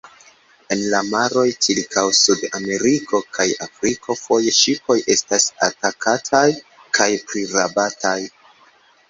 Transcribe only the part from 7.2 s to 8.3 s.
prirabataj.